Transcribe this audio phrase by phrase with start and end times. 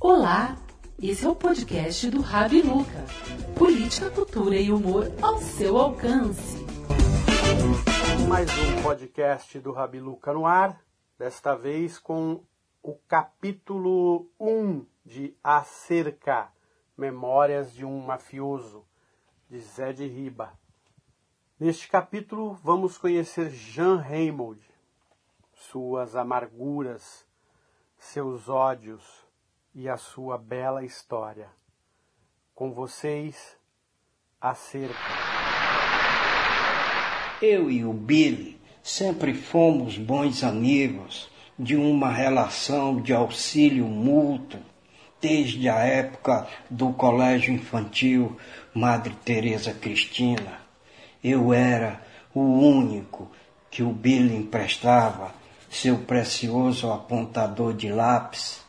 [0.00, 0.56] Olá,
[1.00, 3.04] esse é o podcast do Rabi Luca.
[3.58, 6.58] Política, cultura e humor ao seu alcance.
[8.28, 10.80] Mais um podcast do Rabi Luca no ar,
[11.18, 12.44] desta vez com
[12.82, 16.52] o capítulo 1 de Acerca,
[16.96, 18.84] Memórias de um Mafioso,
[19.48, 20.52] de Zé de Riba.
[21.58, 24.60] Neste capítulo vamos conhecer Jean Raymond,
[25.54, 27.24] suas amarguras,
[28.02, 29.02] seus ódios
[29.72, 31.48] e a sua bela história.
[32.52, 33.56] Com vocês,
[34.40, 34.98] Acerca.
[37.40, 44.60] Eu e o Billy sempre fomos bons amigos de uma relação de auxílio mútuo
[45.20, 48.36] desde a época do colégio infantil
[48.74, 50.60] Madre Teresa Cristina.
[51.22, 53.30] Eu era o único
[53.70, 55.41] que o Billy emprestava
[55.72, 58.60] seu precioso apontador de lápis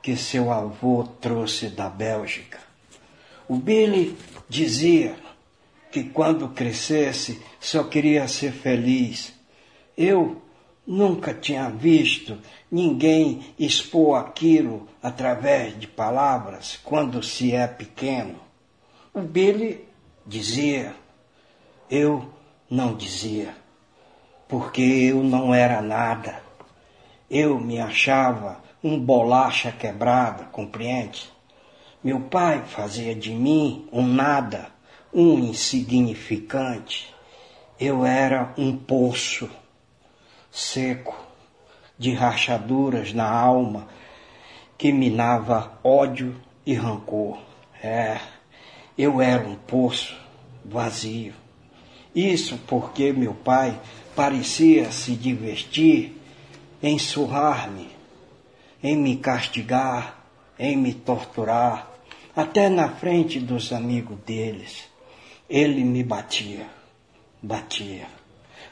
[0.00, 2.60] que seu avô trouxe da Bélgica.
[3.48, 4.16] O Billy
[4.48, 5.16] dizia
[5.90, 9.32] que quando crescesse só queria ser feliz.
[9.96, 10.40] Eu
[10.86, 12.38] nunca tinha visto
[12.70, 18.36] ninguém expor aquilo através de palavras quando se é pequeno.
[19.12, 19.84] O Billy
[20.24, 20.94] dizia,
[21.90, 22.32] eu
[22.70, 23.54] não dizia,
[24.48, 26.41] porque eu não era nada.
[27.34, 31.32] Eu me achava um bolacha quebrada, compreende?
[32.04, 34.68] Meu pai fazia de mim um nada,
[35.10, 37.10] um insignificante.
[37.80, 39.48] Eu era um poço
[40.50, 41.16] seco
[41.98, 43.88] de rachaduras na alma
[44.76, 47.38] que minava ódio e rancor.
[47.82, 48.20] É,
[48.98, 50.14] eu era um poço
[50.62, 51.32] vazio.
[52.14, 53.80] Isso porque meu pai
[54.14, 56.20] parecia se divertir
[56.82, 57.88] em surrar-me,
[58.82, 60.18] em me castigar,
[60.58, 61.88] em me torturar,
[62.34, 64.90] até na frente dos amigos deles.
[65.48, 66.66] Ele me batia,
[67.40, 68.06] batia.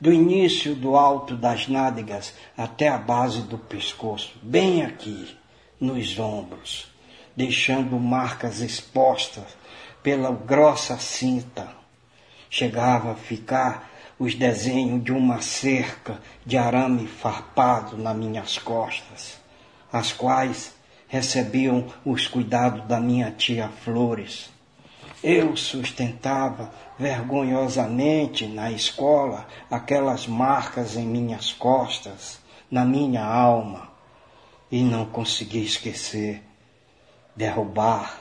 [0.00, 5.36] Do início do alto das nádegas até a base do pescoço, bem aqui,
[5.80, 6.88] nos ombros,
[7.34, 9.56] deixando marcas expostas
[10.02, 11.68] pela grossa cinta.
[12.50, 19.38] Chegava a ficar os desenhos de uma cerca de arame farpado nas minhas costas,
[19.92, 20.72] as quais
[21.08, 24.50] recebiam os cuidados da minha tia Flores.
[25.22, 32.38] Eu sustentava vergonhosamente na escola aquelas marcas em minhas costas,
[32.70, 33.88] na minha alma,
[34.70, 36.42] e não consegui esquecer,
[37.34, 38.20] derrubar,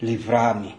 [0.00, 0.76] livrar-me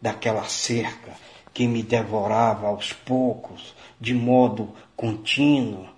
[0.00, 1.12] daquela cerca
[1.52, 5.88] que me devorava aos poucos, de modo contínuo,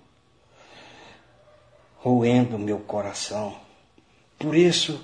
[1.97, 3.55] roendo meu coração.
[4.37, 5.03] Por isso,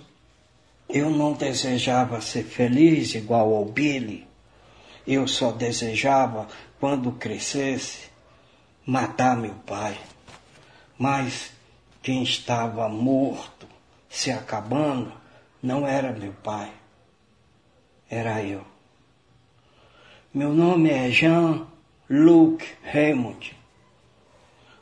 [0.88, 4.28] eu não desejava ser feliz igual ao Billy.
[5.06, 6.48] Eu só desejava,
[6.80, 8.10] quando crescesse,
[8.86, 9.98] matar meu pai.
[10.98, 11.52] Mas
[12.02, 13.68] quem estava morto,
[14.10, 15.14] se acabando,
[15.62, 16.72] não era meu pai,
[18.10, 18.66] era eu.
[20.32, 23.58] Meu nome é Jean-Luc Raymond.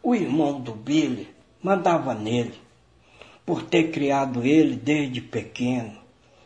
[0.03, 1.29] O irmão do Billy
[1.63, 2.55] mandava nele,
[3.45, 5.97] por ter criado ele desde pequeno.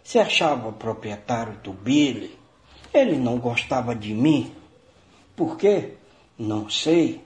[0.03, 2.37] Se achava proprietário do Billy.
[2.93, 4.51] Ele não gostava de mim.
[5.35, 5.93] Por quê?
[6.37, 7.21] Não sei.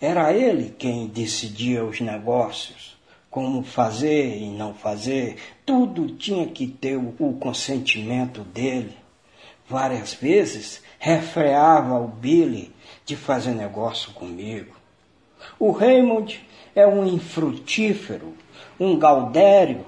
[0.00, 2.98] Era ele quem decidia os negócios
[3.30, 8.99] como fazer e não fazer, tudo tinha que ter o consentimento dele.
[9.70, 12.74] Várias vezes refreava o Billy
[13.06, 14.74] de fazer negócio comigo.
[15.60, 16.44] O Raymond
[16.74, 18.34] é um infrutífero,
[18.80, 19.86] um gaudério.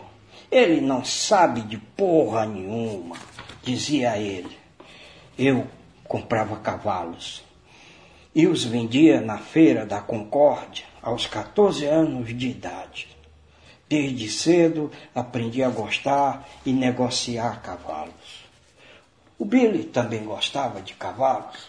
[0.48, 3.16] Ele não sabe de porra nenhuma,
[3.60, 4.56] dizia ele.
[5.36, 5.66] Eu
[6.04, 7.42] comprava cavalos
[8.32, 13.08] e os vendia na feira da Concórdia aos 14 anos de idade.
[13.88, 18.41] Desde cedo aprendi a gostar e negociar cavalos.
[19.42, 21.66] O Billy também gostava de cavalos.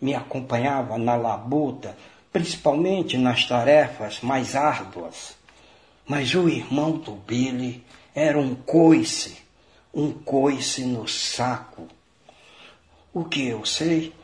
[0.00, 1.98] Me acompanhava na labuta,
[2.32, 5.34] principalmente nas tarefas mais árduas.
[6.06, 7.84] Mas o irmão do Billy
[8.14, 9.36] era um coice,
[9.92, 11.88] um coice no saco.
[13.12, 14.14] O que eu sei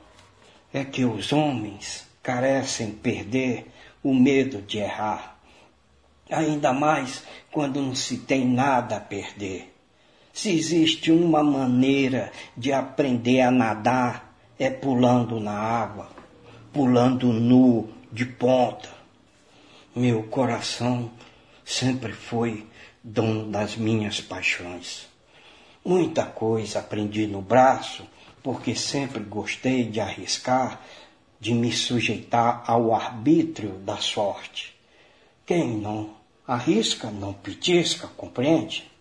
[0.73, 3.67] é que os homens carecem perder
[4.05, 5.37] o medo de errar
[6.31, 9.74] ainda mais quando não se tem nada a perder.
[10.34, 16.10] Se existe uma maneira de aprender a nadar, é pulando na água,
[16.72, 18.88] pulando nu, de ponta.
[19.94, 21.08] Meu coração
[21.64, 22.66] sempre foi
[23.02, 25.06] dom das minhas paixões.
[25.84, 28.04] Muita coisa aprendi no braço,
[28.42, 30.80] porque sempre gostei de arriscar,
[31.38, 34.75] de me sujeitar ao arbítrio da sorte.
[35.46, 36.10] Quem não
[36.44, 38.94] arrisca, não petisca, compreende?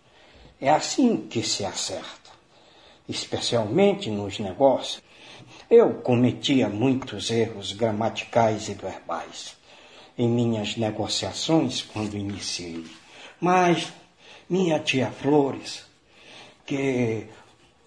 [0.64, 2.30] É assim que se acerta,
[3.06, 5.02] especialmente nos negócios.
[5.68, 9.58] Eu cometia muitos erros gramaticais e verbais
[10.16, 12.82] em minhas negociações quando iniciei.
[13.38, 13.92] Mas
[14.48, 15.84] minha tia Flores,
[16.64, 17.26] que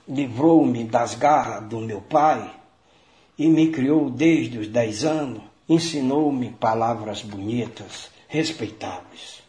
[0.07, 2.47] livrou-me das garras do meu pai
[3.39, 9.47] e me criou desde os dez anos, ensinou-me palavras bonitas, respeitáveis.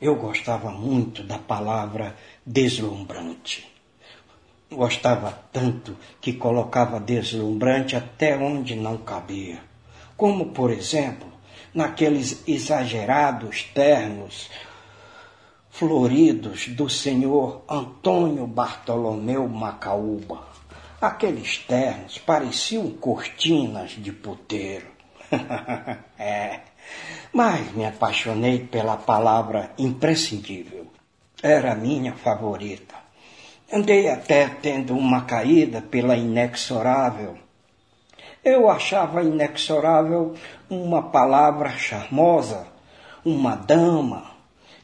[0.00, 2.16] Eu gostava muito da palavra
[2.48, 3.70] deslumbrante.
[4.70, 9.60] Gostava tanto que colocava deslumbrante até onde não cabia.
[10.16, 11.28] Como, por exemplo,
[11.74, 14.50] naqueles exagerados ternos
[15.70, 20.48] floridos do senhor Antônio Bartolomeu Macaúba.
[21.00, 24.88] Aqueles ternos pareciam cortinas de puteiro.
[26.18, 26.60] é.
[27.32, 30.77] Mas me apaixonei pela palavra imprescindível.
[31.42, 32.96] Era a minha favorita.
[33.72, 37.38] Andei até tendo uma caída pela inexorável.
[38.44, 40.34] Eu achava inexorável
[40.68, 42.66] uma palavra charmosa,
[43.24, 44.32] uma dama,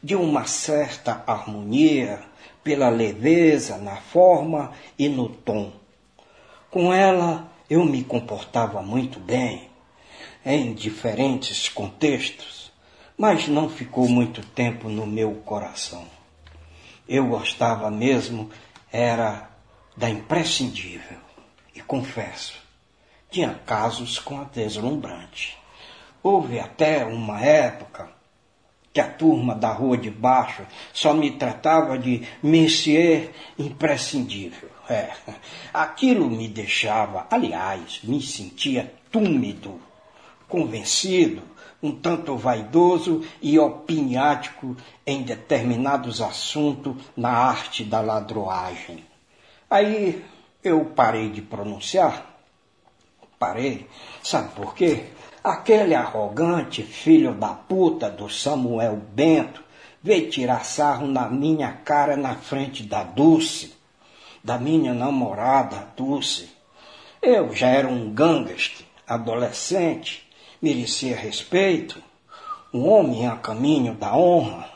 [0.01, 2.21] de uma certa harmonia,
[2.63, 5.73] pela leveza na forma e no tom.
[6.71, 9.69] Com ela eu me comportava muito bem,
[10.45, 12.71] em diferentes contextos,
[13.17, 16.15] mas não ficou muito tempo no meu coração.
[17.07, 18.49] Eu gostava mesmo
[18.91, 19.49] era
[19.95, 21.17] da imprescindível,
[21.73, 22.55] e confesso,
[23.29, 25.57] tinha casos com a deslumbrante.
[26.23, 28.09] Houve até uma época
[28.91, 33.29] que a turma da rua de baixo só me tratava de Monsieur
[33.59, 34.69] imprescindível.
[34.89, 35.11] É,
[35.73, 39.81] aquilo me deixava, aliás, me sentia túmido,
[40.47, 41.41] convencido,
[41.81, 44.75] um tanto vaidoso e opiniático
[45.05, 49.05] em determinados assuntos na arte da ladroagem.
[49.69, 50.23] Aí
[50.63, 52.33] eu parei de pronunciar.
[53.37, 53.87] Parei.
[54.23, 55.05] Sabe por quê?
[55.43, 59.63] Aquele arrogante filho da puta do Samuel Bento
[60.01, 63.73] veio tirar sarro na minha cara na frente da Dulce,
[64.43, 66.49] da minha namorada Dulce.
[67.21, 70.24] Eu já era um gangster, adolescente,
[70.61, 72.01] merecia respeito,
[72.73, 74.69] um homem a caminho da honra.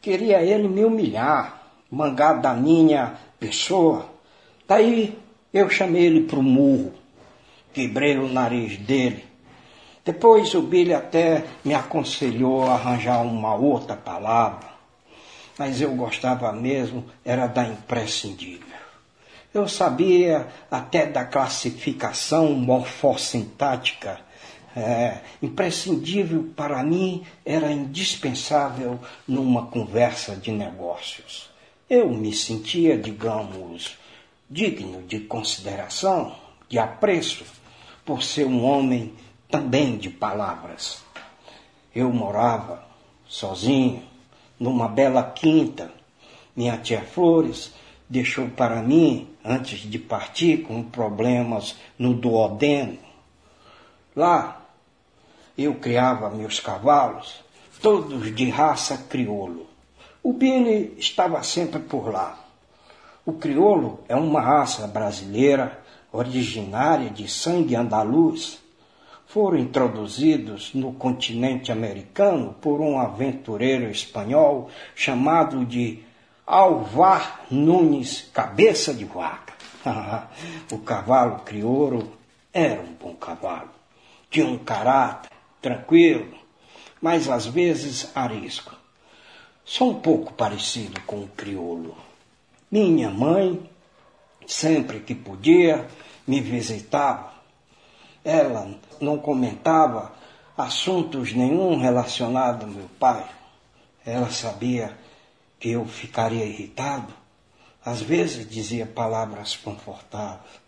[0.00, 4.10] Queria ele me humilhar, mangar da minha pessoa.
[4.66, 5.18] Daí
[5.52, 6.92] eu chamei ele pro murro,
[7.72, 9.34] quebrei o nariz dele
[10.04, 14.68] depois o Billy até me aconselhou a arranjar uma outra palavra,
[15.58, 18.74] mas eu gostava mesmo era da imprescindível.
[19.54, 24.20] Eu sabia até da classificação morfossintática.
[24.76, 31.48] É, imprescindível para mim era indispensável numa conversa de negócios.
[31.88, 33.96] Eu me sentia, digamos,
[34.50, 36.34] digno de consideração,
[36.68, 37.44] de apreço,
[38.04, 39.12] por ser um homem
[39.48, 41.02] também de palavras.
[41.94, 42.84] Eu morava
[43.28, 44.02] sozinho
[44.58, 45.92] numa bela quinta.
[46.56, 47.72] Minha tia Flores
[48.08, 52.98] deixou para mim, antes de partir, com problemas no duodeno.
[54.16, 54.63] Lá
[55.56, 57.42] eu criava meus cavalos,
[57.80, 59.66] todos de raça crioulo.
[60.22, 62.38] O Billy estava sempre por lá.
[63.24, 65.80] O crioulo é uma raça brasileira
[66.12, 68.62] originária de sangue andaluz
[69.26, 76.04] foram introduzidos no continente americano por um aventureiro espanhol chamado de
[76.46, 79.52] Alvar Nunes Cabeça de Vaca.
[80.70, 82.12] o cavalo crioulo
[82.52, 83.70] era um bom cavalo.
[84.30, 85.33] Tinha um caráter
[85.64, 86.36] tranquilo,
[87.00, 88.74] mas às vezes arisco.
[89.64, 91.96] Sou um pouco parecido com o crioulo.
[92.70, 93.70] Minha mãe,
[94.46, 95.88] sempre que podia,
[96.26, 97.34] me visitava
[98.24, 100.14] ela não comentava
[100.56, 103.26] assuntos nenhum relacionado ao meu pai.
[104.04, 104.96] Ela sabia
[105.60, 107.12] que eu ficaria irritado.
[107.84, 110.64] Às vezes dizia palavras confortáveis.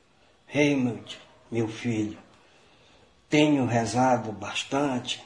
[0.47, 1.19] Raymond,
[1.51, 2.19] meu filho,
[3.29, 5.23] tenho rezado bastante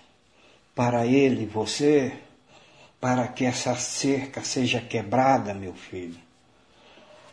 [0.74, 2.12] para ele e você,
[3.00, 6.18] para que essa cerca seja quebrada, meu filho.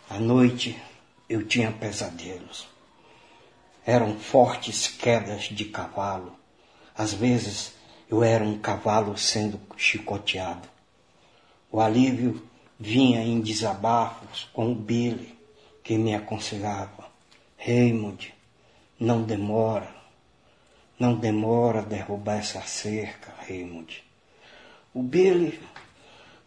[0.10, 0.78] À noite
[1.30, 2.68] eu tinha pesadelos.
[3.86, 6.38] Eram fortes quedas de cavalo.
[6.96, 7.74] Às vezes
[8.10, 10.68] eu era um cavalo sendo chicoteado.
[11.72, 12.42] O alívio
[12.80, 15.38] vinha em desabafos com o Billy,
[15.84, 17.10] que me aconselhava:
[17.58, 18.34] Raymond,
[19.00, 19.97] não demora,
[21.00, 24.04] não demora a derrubar essa cerca, Raymond.
[24.94, 25.60] O Billy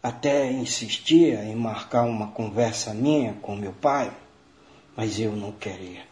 [0.03, 4.11] até insistia em marcar uma conversa minha com meu pai,
[4.95, 6.03] mas eu não queria.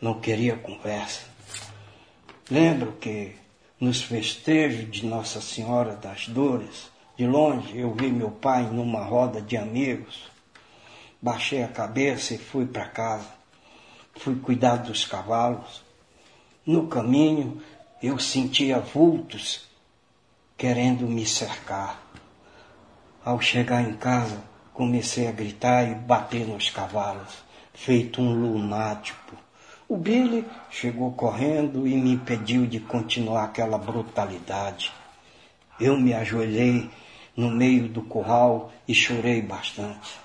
[0.00, 1.22] Não queria conversa.
[2.50, 3.34] Lembro que
[3.80, 9.40] nos festejos de Nossa Senhora das Dores, de longe eu vi meu pai numa roda
[9.40, 10.30] de amigos.
[11.20, 13.28] Baixei a cabeça e fui para casa.
[14.16, 15.82] Fui cuidar dos cavalos.
[16.64, 17.60] No caminho
[18.00, 19.68] eu sentia vultos
[20.56, 22.00] querendo me cercar.
[23.24, 27.42] Ao chegar em casa, comecei a gritar e bater nos cavalos,
[27.74, 29.36] feito um lunático.
[29.88, 34.92] O Billy chegou correndo e me impediu de continuar aquela brutalidade.
[35.80, 36.88] Eu me ajoelhei
[37.36, 40.16] no meio do curral e chorei bastante.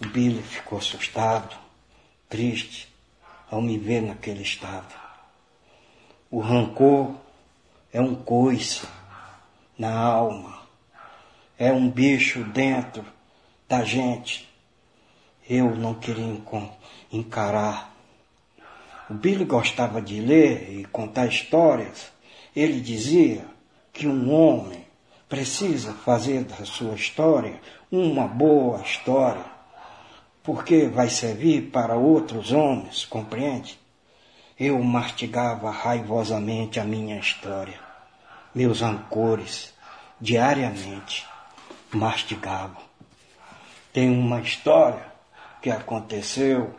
[0.00, 1.54] O Billy ficou assustado,
[2.26, 2.88] triste,
[3.50, 5.07] ao me ver naquele estado.
[6.30, 7.14] O rancor
[7.92, 8.86] é um coice
[9.78, 10.58] na alma
[11.58, 13.04] é um bicho dentro
[13.68, 14.48] da gente.
[15.48, 16.40] Eu não queria
[17.12, 17.92] encarar.
[19.10, 22.12] O Billy gostava de ler e contar histórias.
[22.54, 23.44] Ele dizia
[23.92, 24.86] que um homem
[25.28, 29.44] precisa fazer da sua história uma boa história,
[30.42, 33.78] porque vai servir para outros homens, compreende?
[34.58, 37.78] Eu mastigava raivosamente a minha história,
[38.52, 39.72] meus rancores,
[40.20, 41.24] diariamente
[41.92, 42.82] mastigavam.
[43.92, 45.06] Tem uma história
[45.62, 46.74] que aconteceu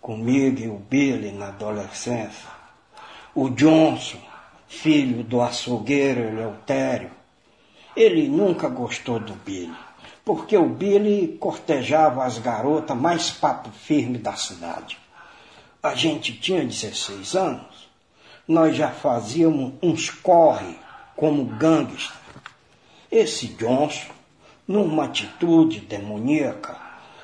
[0.00, 2.48] comigo e o Billy na adolescência.
[3.32, 4.18] O Johnson,
[4.66, 7.12] filho do açougueiro Eleutério,
[7.94, 9.72] ele nunca gostou do Billy,
[10.24, 14.98] porque o Billy cortejava as garotas mais papo firme da cidade.
[15.82, 17.88] A gente tinha 16 anos,
[18.46, 20.76] nós já fazíamos uns corre
[21.16, 22.16] como gangster.
[23.10, 24.12] Esse Johnson
[24.66, 26.76] numa atitude demoníaca,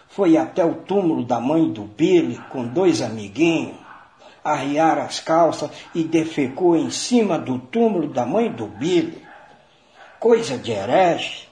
[0.09, 3.77] foi até o túmulo da mãe do Billy com dois amiguinhos,
[4.43, 9.23] arriar as calças e defecou em cima do túmulo da mãe do Billy.
[10.19, 11.49] Coisa de herege,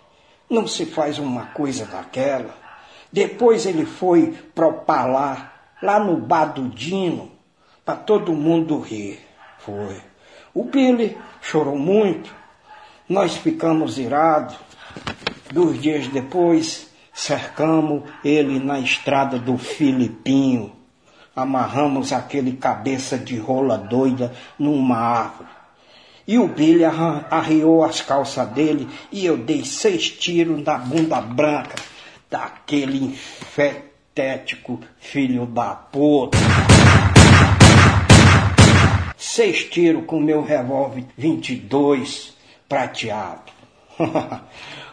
[0.51, 2.55] não se faz uma coisa daquela.
[3.13, 7.30] Depois ele foi propalar lá no bar do Dino,
[7.85, 9.21] para todo mundo rir.
[9.59, 10.00] Foi.
[10.54, 12.35] O Billy chorou muito,
[13.09, 14.56] nós ficamos irados,
[15.52, 20.73] Dois dias depois, cercamos ele na estrada do Filipinho.
[21.35, 25.49] Amarramos aquele cabeça de rola doida numa árvore.
[26.26, 31.76] E o Billy arriou as calças dele e eu dei seis tiros na bunda branca
[32.28, 33.16] daquele
[34.16, 36.38] infetético filho da puta.
[39.14, 42.35] Seis tiros com meu revólver 22
[42.66, 43.52] prateado.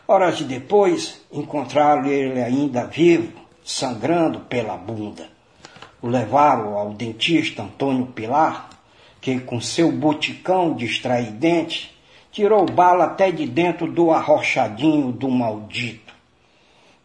[0.05, 3.31] Horas depois, encontraram ele ainda vivo,
[3.63, 5.29] sangrando pela bunda.
[6.01, 8.69] O levaram ao dentista Antônio Pilar,
[9.21, 11.97] que com seu boticão de extrair dente,
[12.29, 16.02] tirou bala até de dentro do arrochadinho do maldito.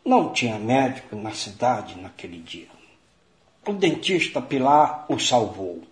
[0.08, 2.68] Não tinha médico na cidade naquele dia.
[3.66, 5.82] O dentista Pilar o salvou.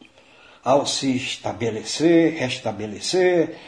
[0.65, 3.59] Ao se estabelecer, restabelecer,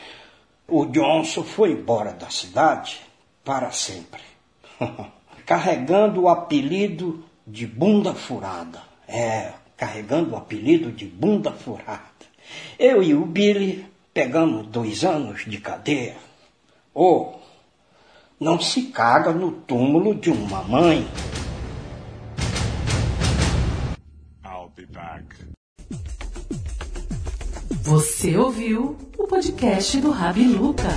[0.67, 2.99] o Johnson foi embora da cidade
[3.45, 4.23] para sempre.
[5.45, 8.83] carregando o apelido de bunda furada.
[9.07, 12.25] É, carregando o apelido de bunda furada.
[12.79, 16.17] Eu e o Billy pegamos dois anos de cadeia.
[16.95, 17.38] Oh,
[18.41, 21.07] não se caga no túmulo de uma mãe.
[24.45, 25.25] I'll be back.
[27.83, 30.89] Você ouviu o podcast do Rabi Luca.